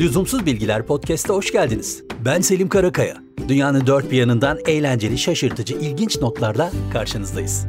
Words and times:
Lüzumsuz 0.00 0.46
Bilgiler 0.46 0.86
Podcast'a 0.86 1.34
hoş 1.34 1.52
geldiniz. 1.52 2.04
Ben 2.24 2.40
Selim 2.40 2.68
Karakaya. 2.68 3.16
Dünyanın 3.48 3.86
dört 3.86 4.10
bir 4.10 4.16
yanından 4.16 4.58
eğlenceli, 4.66 5.18
şaşırtıcı, 5.18 5.74
ilginç 5.74 6.20
notlarla 6.20 6.70
karşınızdayız. 6.92 7.66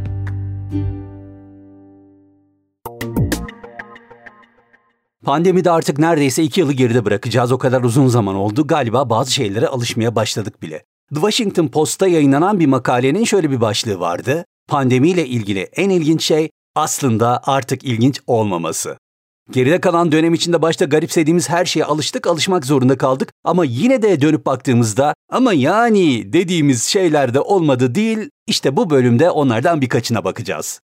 Pandemide 5.25 5.71
artık 5.71 5.99
neredeyse 5.99 6.43
iki 6.43 6.59
yılı 6.59 6.73
geride 6.73 7.05
bırakacağız. 7.05 7.51
O 7.51 7.57
kadar 7.57 7.81
uzun 7.81 8.07
zaman 8.07 8.35
oldu. 8.35 8.67
Galiba 8.67 9.09
bazı 9.09 9.33
şeylere 9.33 9.67
alışmaya 9.67 10.15
başladık 10.15 10.61
bile. 10.61 10.83
The 11.09 11.15
Washington 11.15 11.67
Post'ta 11.67 12.07
yayınlanan 12.07 12.59
bir 12.59 12.65
makalenin 12.65 13.23
şöyle 13.23 13.51
bir 13.51 13.61
başlığı 13.61 13.99
vardı. 13.99 14.45
Pandemiyle 14.67 15.27
ilgili 15.27 15.59
en 15.59 15.89
ilginç 15.89 16.23
şey 16.23 16.49
aslında 16.75 17.41
artık 17.45 17.83
ilginç 17.83 18.21
olmaması. 18.27 18.97
Geride 19.51 19.81
kalan 19.81 20.11
dönem 20.11 20.33
içinde 20.33 20.61
başta 20.61 20.85
garipsediğimiz 20.85 21.49
her 21.49 21.65
şeye 21.65 21.85
alıştık, 21.85 22.27
alışmak 22.27 22.65
zorunda 22.65 22.97
kaldık 22.97 23.33
ama 23.43 23.65
yine 23.65 24.01
de 24.01 24.21
dönüp 24.21 24.45
baktığımızda 24.45 25.13
ama 25.31 25.53
yani 25.53 26.33
dediğimiz 26.33 26.83
şeyler 26.83 27.33
de 27.33 27.39
olmadı 27.39 27.95
değil, 27.95 28.29
işte 28.47 28.77
bu 28.77 28.89
bölümde 28.89 29.29
onlardan 29.29 29.81
birkaçına 29.81 30.23
bakacağız. 30.23 30.81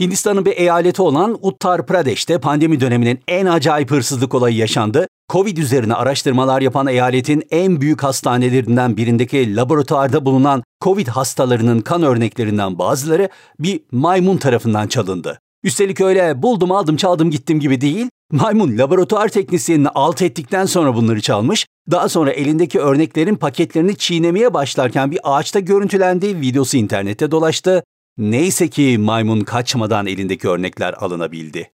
Hindistan'ın 0.00 0.44
bir 0.44 0.56
eyaleti 0.56 1.02
olan 1.02 1.38
Uttar 1.42 1.86
Pradesh'te 1.86 2.38
pandemi 2.38 2.80
döneminin 2.80 3.20
en 3.28 3.46
acayip 3.46 3.90
hırsızlık 3.90 4.34
olayı 4.34 4.56
yaşandı. 4.56 5.06
Covid 5.32 5.56
üzerine 5.56 5.94
araştırmalar 5.94 6.60
yapan 6.60 6.86
eyaletin 6.86 7.42
en 7.50 7.80
büyük 7.80 8.02
hastanelerinden 8.02 8.96
birindeki 8.96 9.56
laboratuvarda 9.56 10.24
bulunan 10.24 10.62
Covid 10.84 11.08
hastalarının 11.08 11.80
kan 11.80 12.02
örneklerinden 12.02 12.78
bazıları 12.78 13.28
bir 13.60 13.80
maymun 13.92 14.36
tarafından 14.36 14.86
çalındı. 14.86 15.38
Üstelik 15.64 16.00
öyle 16.00 16.42
buldum 16.42 16.72
aldım 16.72 16.96
çaldım 16.96 17.30
gittim 17.30 17.60
gibi 17.60 17.80
değil. 17.80 18.10
Maymun 18.32 18.78
laboratuvar 18.78 19.28
teknisyenini 19.28 19.88
alt 19.88 20.22
ettikten 20.22 20.66
sonra 20.66 20.94
bunları 20.94 21.20
çalmış. 21.20 21.66
Daha 21.90 22.08
sonra 22.08 22.30
elindeki 22.30 22.80
örneklerin 22.80 23.34
paketlerini 23.34 23.96
çiğnemeye 23.96 24.54
başlarken 24.54 25.10
bir 25.10 25.20
ağaçta 25.22 25.60
görüntülendi, 25.60 26.40
videosu 26.40 26.76
internette 26.76 27.30
dolaştı. 27.30 27.82
Neyse 28.18 28.68
ki 28.68 28.96
maymun 28.98 29.40
kaçmadan 29.40 30.06
elindeki 30.06 30.48
örnekler 30.48 30.92
alınabildi. 30.92 31.70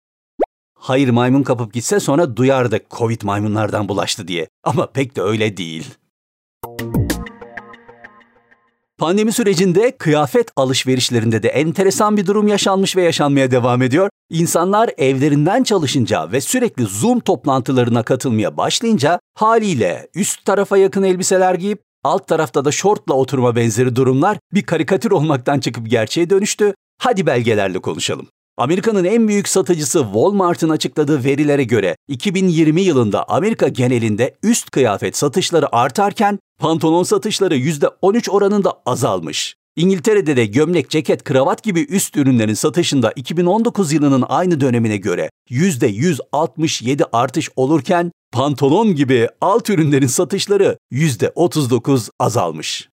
Hayır 0.78 1.08
maymun 1.08 1.42
kapıp 1.42 1.72
gitse 1.72 2.00
sonra 2.00 2.36
duyardı 2.36 2.80
Covid 2.90 3.22
maymunlardan 3.22 3.88
bulaştı 3.88 4.28
diye. 4.28 4.48
Ama 4.64 4.86
pek 4.86 5.16
de 5.16 5.22
öyle 5.22 5.56
değil. 5.56 5.94
Pandemi 9.06 9.32
sürecinde 9.32 9.90
kıyafet 9.90 10.48
alışverişlerinde 10.56 11.42
de 11.42 11.48
enteresan 11.48 12.16
bir 12.16 12.26
durum 12.26 12.48
yaşanmış 12.48 12.96
ve 12.96 13.02
yaşanmaya 13.02 13.50
devam 13.50 13.82
ediyor. 13.82 14.10
İnsanlar 14.30 14.90
evlerinden 14.98 15.62
çalışınca 15.62 16.32
ve 16.32 16.40
sürekli 16.40 16.84
Zoom 16.84 17.20
toplantılarına 17.20 18.02
katılmaya 18.02 18.56
başlayınca 18.56 19.20
haliyle 19.34 20.08
üst 20.14 20.44
tarafa 20.44 20.76
yakın 20.76 21.02
elbiseler 21.02 21.54
giyip 21.54 21.82
alt 22.04 22.28
tarafta 22.28 22.64
da 22.64 22.72
şortla 22.72 23.14
oturma 23.14 23.56
benzeri 23.56 23.96
durumlar 23.96 24.38
bir 24.54 24.62
karikatür 24.62 25.10
olmaktan 25.10 25.60
çıkıp 25.60 25.90
gerçeğe 25.90 26.30
dönüştü. 26.30 26.74
Hadi 26.98 27.26
belgelerle 27.26 27.78
konuşalım. 27.78 28.28
Amerika'nın 28.58 29.04
en 29.04 29.28
büyük 29.28 29.48
satıcısı 29.48 30.02
Walmart'ın 30.02 30.68
açıkladığı 30.68 31.24
verilere 31.24 31.64
göre 31.64 31.96
2020 32.08 32.80
yılında 32.80 33.28
Amerika 33.28 33.68
genelinde 33.68 34.34
üst 34.42 34.70
kıyafet 34.70 35.16
satışları 35.16 35.76
artarken 35.76 36.38
pantolon 36.58 37.02
satışları 37.02 37.56
%13 37.56 38.30
oranında 38.30 38.72
azalmış. 38.86 39.56
İngiltere'de 39.76 40.36
de 40.36 40.46
gömlek, 40.46 40.90
ceket, 40.90 41.24
kravat 41.24 41.62
gibi 41.62 41.80
üst 41.80 42.16
ürünlerin 42.16 42.54
satışında 42.54 43.12
2019 43.16 43.92
yılının 43.92 44.24
aynı 44.28 44.60
dönemine 44.60 44.96
göre 44.96 45.30
%167 45.50 47.04
artış 47.12 47.50
olurken 47.56 48.12
pantolon 48.32 48.94
gibi 48.94 49.28
alt 49.40 49.70
ürünlerin 49.70 50.06
satışları 50.06 50.78
%39 50.92 52.10
azalmış. 52.18 52.88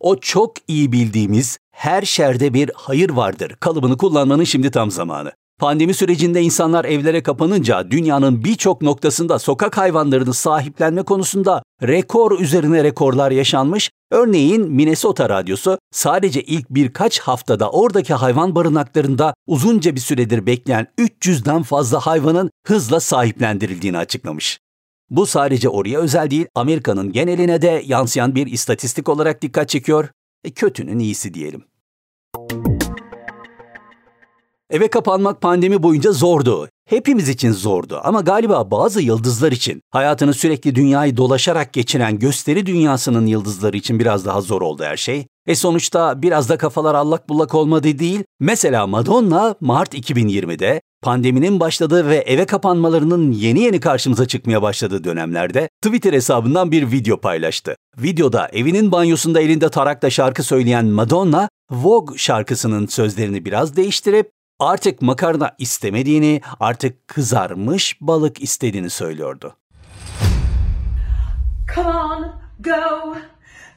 O 0.00 0.16
çok 0.20 0.54
iyi 0.68 0.92
bildiğimiz 0.92 1.58
her 1.72 2.02
şerde 2.02 2.54
bir 2.54 2.70
hayır 2.74 3.10
vardır 3.10 3.56
kalıbını 3.60 3.96
kullanmanın 3.96 4.44
şimdi 4.44 4.70
tam 4.70 4.90
zamanı. 4.90 5.32
Pandemi 5.58 5.94
sürecinde 5.94 6.42
insanlar 6.42 6.84
evlere 6.84 7.22
kapanınca 7.22 7.90
dünyanın 7.90 8.44
birçok 8.44 8.82
noktasında 8.82 9.38
sokak 9.38 9.76
hayvanlarını 9.76 10.34
sahiplenme 10.34 11.02
konusunda 11.02 11.62
rekor 11.82 12.40
üzerine 12.40 12.84
rekorlar 12.84 13.30
yaşanmış. 13.30 13.90
Örneğin 14.10 14.70
Minnesota 14.70 15.28
Radyosu 15.28 15.78
sadece 15.92 16.42
ilk 16.42 16.70
birkaç 16.70 17.20
haftada 17.20 17.70
oradaki 17.70 18.14
hayvan 18.14 18.54
barınaklarında 18.54 19.34
uzunca 19.46 19.94
bir 19.94 20.00
süredir 20.00 20.46
bekleyen 20.46 20.86
300'den 20.98 21.62
fazla 21.62 22.00
hayvanın 22.00 22.50
hızla 22.66 23.00
sahiplendirildiğini 23.00 23.98
açıklamış. 23.98 24.58
Bu 25.10 25.26
sadece 25.26 25.68
oraya 25.68 25.98
özel 25.98 26.30
değil, 26.30 26.46
Amerika'nın 26.54 27.12
geneline 27.12 27.62
de 27.62 27.82
yansıyan 27.86 28.34
bir 28.34 28.46
istatistik 28.46 29.08
olarak 29.08 29.42
dikkat 29.42 29.68
çekiyor. 29.68 30.08
E, 30.44 30.50
kötünün 30.50 30.98
iyisi 30.98 31.34
diyelim. 31.34 31.64
Eve 34.70 34.88
kapanmak 34.88 35.40
pandemi 35.40 35.82
boyunca 35.82 36.12
zordu. 36.12 36.68
Hepimiz 36.88 37.28
için 37.28 37.52
zordu 37.52 38.00
ama 38.04 38.20
galiba 38.20 38.70
bazı 38.70 39.02
yıldızlar 39.02 39.52
için, 39.52 39.82
hayatını 39.90 40.34
sürekli 40.34 40.74
dünyayı 40.74 41.16
dolaşarak 41.16 41.72
geçiren 41.72 42.18
gösteri 42.18 42.66
dünyasının 42.66 43.26
yıldızları 43.26 43.76
için 43.76 43.98
biraz 43.98 44.26
daha 44.26 44.40
zor 44.40 44.62
oldu 44.62 44.84
her 44.84 44.96
şey. 44.96 45.26
E 45.46 45.54
sonuçta 45.54 46.22
biraz 46.22 46.48
da 46.48 46.58
kafalar 46.58 46.94
allak 46.94 47.28
bullak 47.28 47.54
olmadı 47.54 47.98
değil. 47.98 48.24
Mesela 48.40 48.86
Madonna 48.86 49.54
Mart 49.60 49.94
2020'de 49.94 50.80
pandeminin 51.02 51.60
başladığı 51.60 52.08
ve 52.08 52.16
eve 52.16 52.46
kapanmalarının 52.46 53.32
yeni 53.32 53.60
yeni 53.60 53.80
karşımıza 53.80 54.26
çıkmaya 54.26 54.62
başladığı 54.62 55.04
dönemlerde 55.04 55.68
Twitter 55.82 56.12
hesabından 56.12 56.70
bir 56.70 56.92
video 56.92 57.20
paylaştı. 57.20 57.76
Videoda 57.98 58.48
evinin 58.52 58.92
banyosunda 58.92 59.40
elinde 59.40 59.68
tarakla 59.68 60.10
şarkı 60.10 60.42
söyleyen 60.42 60.86
Madonna, 60.86 61.48
Vogue 61.70 62.18
şarkısının 62.18 62.86
sözlerini 62.86 63.44
biraz 63.44 63.76
değiştirip 63.76 64.30
artık 64.58 65.02
makarna 65.02 65.54
istemediğini, 65.58 66.40
artık 66.60 67.08
kızarmış 67.08 67.98
balık 68.00 68.42
istediğini 68.42 68.90
söylüyordu. 68.90 69.56
Come 71.74 71.88
on, 71.88 72.32
go. 72.60 73.16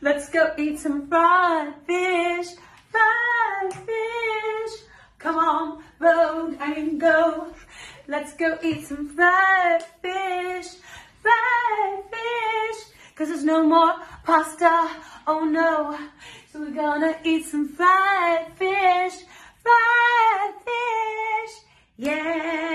Let's 0.03 0.31
go 0.31 0.39
eat 0.39 0.79
some 0.79 1.01
fried 1.09 1.73
fish, 1.87 2.47
fried 2.91 3.71
fish. 3.71 4.73
Come 5.23 5.37
on, 5.37 5.81
road 5.99 6.57
and 6.59 6.99
go. 6.99 7.53
Let's 8.07 8.33
go 8.33 8.57
eat 8.63 8.85
some 8.85 9.09
fried 9.09 9.83
fish, 10.01 10.67
fried 11.21 12.03
fish. 12.11 12.79
Cause 13.15 13.29
there's 13.29 13.43
no 13.43 13.63
more 13.65 13.95
pasta, 14.23 14.89
oh 15.27 15.45
no. 15.45 15.97
So 16.51 16.59
we're 16.59 16.71
gonna 16.71 17.17
eat 17.23 17.45
some 17.45 17.69
fried 17.69 18.53
fish, 18.57 19.23
fried 19.63 20.53
fish, 20.65 21.53
yeah. 21.97 22.74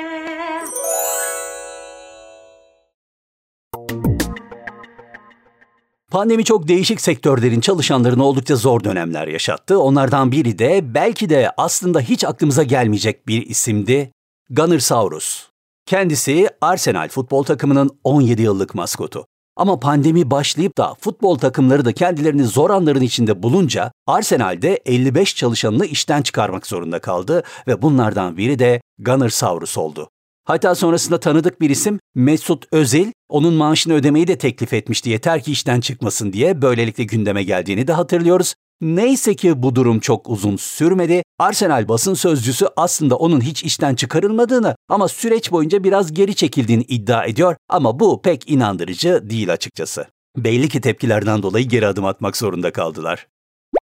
Pandemi 6.11 6.45
çok 6.45 6.69
değişik 6.69 7.01
sektörlerin 7.01 7.61
çalışanlarını 7.61 8.25
oldukça 8.25 8.57
zor 8.57 8.85
dönemler 8.85 9.29
yaşattı. 9.29 9.79
Onlardan 9.79 10.33
biri 10.33 10.59
de 10.59 10.95
belki 10.95 11.31
de 11.31 11.51
aslında 11.57 12.01
hiç 12.01 12.25
aklımıza 12.25 12.63
gelmeyecek 12.63 13.29
bir 13.29 13.47
isimdi. 13.47 14.13
Gunnersaurus. 14.51 15.47
Kendisi 15.87 16.49
Arsenal 16.61 17.09
futbol 17.09 17.43
takımının 17.43 17.91
17 18.05 18.43
yıllık 18.43 18.75
maskotu. 18.75 19.27
Ama 19.57 19.81
pandemi 19.81 20.31
başlayıp 20.31 20.79
da 20.79 20.95
futbol 21.01 21.39
takımları 21.39 21.85
da 21.85 21.93
kendilerini 21.93 22.45
zor 22.45 22.71
anların 22.71 23.01
içinde 23.01 23.43
bulunca 23.43 23.93
Arsenal'de 24.07 24.81
55 24.87 25.37
çalışanını 25.37 25.87
işten 25.87 26.23
çıkarmak 26.23 26.67
zorunda 26.67 26.99
kaldı 26.99 27.43
ve 27.67 27.83
bunlardan 27.83 28.37
biri 28.37 28.59
de 28.59 28.81
Gunnersaurus 28.99 29.79
oldu. 29.79 30.09
Hatta 30.45 30.75
sonrasında 30.75 31.21
tanıdık 31.21 31.61
bir 31.61 31.71
isim 31.71 32.01
Mesut 32.15 32.65
Özil 32.73 33.13
onun 33.29 33.55
maaşını 33.55 33.95
ödemeyi 33.95 34.29
de 34.29 34.39
teklif 34.39 34.73
etmişti 34.73 35.11
yeter 35.11 35.43
ki 35.43 35.53
işten 35.53 35.81
çıkmasın 35.81 36.33
diye 36.33 36.63
böylelikle 36.63 37.05
gündeme 37.05 37.43
geldiğini 37.43 37.87
de 37.87 37.93
hatırlıyoruz. 37.93 38.55
Neyse 38.81 39.35
ki 39.35 39.63
bu 39.63 39.75
durum 39.75 40.01
çok 40.01 40.31
uzun 40.31 40.57
sürmedi. 40.57 41.23
Arsenal 41.39 41.89
basın 41.89 42.15
sözcüsü 42.15 42.67
aslında 42.77 43.17
onun 43.17 43.41
hiç 43.41 43.65
işten 43.65 43.95
çıkarılmadığını 43.95 44.77
ama 44.89 45.09
süreç 45.09 45.53
boyunca 45.53 45.85
biraz 45.85 46.13
geri 46.13 46.35
çekildiğini 46.35 46.83
iddia 46.83 47.25
ediyor 47.25 47.57
ama 47.69 48.01
bu 48.01 48.23
pek 48.23 48.51
inandırıcı 48.51 49.31
değil 49.31 49.53
açıkçası. 49.53 50.07
Belli 50.37 50.69
ki 50.69 50.81
tepkilerden 50.81 51.43
dolayı 51.43 51.69
geri 51.69 51.87
adım 51.87 52.05
atmak 52.05 52.37
zorunda 52.37 52.73
kaldılar. 52.73 53.27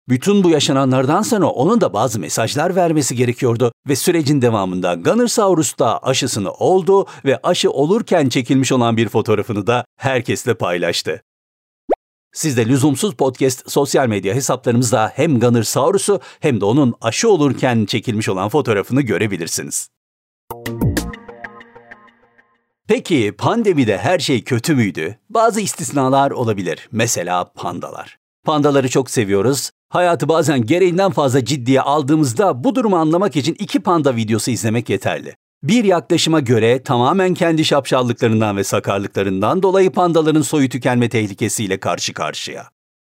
Bütün 0.09 0.43
bu 0.43 0.49
yaşananlardan 0.49 1.21
sonra 1.21 1.47
onun 1.47 1.81
da 1.81 1.93
bazı 1.93 2.19
mesajlar 2.19 2.75
vermesi 2.75 3.15
gerekiyordu 3.15 3.71
ve 3.87 3.95
sürecin 3.95 4.41
devamında 4.41 4.93
Gunnersaurus 4.93 5.79
da 5.79 6.03
aşısını 6.03 6.51
oldu 6.51 7.05
ve 7.25 7.39
aşı 7.43 7.71
olurken 7.71 8.29
çekilmiş 8.29 8.71
olan 8.71 8.97
bir 8.97 9.09
fotoğrafını 9.09 9.67
da 9.67 9.85
herkesle 9.97 10.53
paylaştı. 10.53 11.21
Siz 12.33 12.57
de 12.57 12.65
Lüzumsuz 12.65 13.15
Podcast 13.15 13.71
sosyal 13.71 14.07
medya 14.07 14.35
hesaplarımızda 14.35 15.11
hem 15.15 15.39
Gunnersaurus'u 15.39 16.19
hem 16.39 16.61
de 16.61 16.65
onun 16.65 16.93
aşı 17.01 17.29
olurken 17.29 17.85
çekilmiş 17.85 18.29
olan 18.29 18.49
fotoğrafını 18.49 19.01
görebilirsiniz. 19.01 19.89
Peki 22.87 23.35
pandemide 23.37 23.97
her 23.97 24.19
şey 24.19 24.43
kötü 24.43 24.75
müydü? 24.75 25.17
Bazı 25.29 25.61
istisnalar 25.61 26.31
olabilir. 26.31 26.89
Mesela 26.91 27.51
pandalar. 27.53 28.17
Pandaları 28.45 28.89
çok 28.89 29.09
seviyoruz. 29.09 29.71
Hayatı 29.91 30.29
bazen 30.29 30.65
gereğinden 30.65 31.11
fazla 31.11 31.45
ciddiye 31.45 31.81
aldığımızda 31.81 32.63
bu 32.63 32.75
durumu 32.75 32.95
anlamak 32.95 33.35
için 33.35 33.55
iki 33.59 33.79
panda 33.79 34.15
videosu 34.15 34.51
izlemek 34.51 34.89
yeterli. 34.89 35.35
Bir 35.63 35.83
yaklaşıma 35.83 36.39
göre 36.39 36.83
tamamen 36.83 37.33
kendi 37.33 37.65
şapşallıklarından 37.65 38.57
ve 38.57 38.63
sakarlıklarından 38.63 39.63
dolayı 39.63 39.91
pandaların 39.91 40.41
soyu 40.41 40.69
tükenme 40.69 41.09
tehlikesiyle 41.09 41.79
karşı 41.79 42.13
karşıya. 42.13 42.69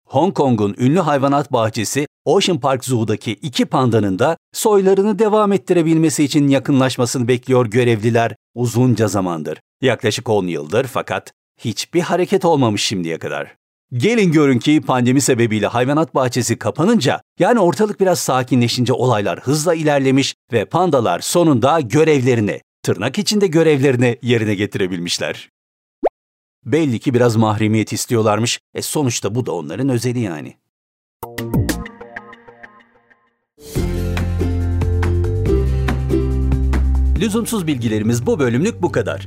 Hong 0.06 0.34
Kong'un 0.34 0.74
ünlü 0.78 1.00
hayvanat 1.00 1.52
bahçesi 1.52 2.06
Ocean 2.24 2.60
Park 2.60 2.84
Zoo'daki 2.84 3.32
iki 3.32 3.64
pandanın 3.64 4.18
da 4.18 4.36
soylarını 4.52 5.18
devam 5.18 5.52
ettirebilmesi 5.52 6.24
için 6.24 6.48
yakınlaşmasını 6.48 7.28
bekliyor 7.28 7.66
görevliler 7.66 8.36
uzunca 8.54 9.08
zamandır. 9.08 9.58
Yaklaşık 9.82 10.28
10 10.28 10.46
yıldır 10.46 10.84
fakat 10.84 11.32
hiçbir 11.58 12.00
hareket 12.00 12.44
olmamış 12.44 12.82
şimdiye 12.82 13.18
kadar. 13.18 13.61
Gelin 13.92 14.32
görün 14.32 14.58
ki 14.58 14.80
pandemi 14.80 15.20
sebebiyle 15.20 15.66
hayvanat 15.66 16.14
bahçesi 16.14 16.58
kapanınca 16.58 17.22
yani 17.38 17.60
ortalık 17.60 18.00
biraz 18.00 18.18
sakinleşince 18.18 18.92
olaylar 18.92 19.40
hızla 19.40 19.74
ilerlemiş 19.74 20.34
ve 20.52 20.64
pandalar 20.64 21.20
sonunda 21.20 21.80
görevlerini, 21.80 22.60
tırnak 22.82 23.18
içinde 23.18 23.46
görevlerini 23.46 24.18
yerine 24.22 24.54
getirebilmişler. 24.54 25.50
Belli 26.64 26.98
ki 26.98 27.14
biraz 27.14 27.36
mahremiyet 27.36 27.92
istiyorlarmış. 27.92 28.60
E 28.74 28.82
sonuçta 28.82 29.34
bu 29.34 29.46
da 29.46 29.52
onların 29.52 29.88
özeli 29.88 30.20
yani. 30.20 30.56
Lüzumsuz 37.20 37.66
bilgilerimiz 37.66 38.26
bu 38.26 38.38
bölümlük 38.38 38.82
bu 38.82 38.92
kadar. 38.92 39.26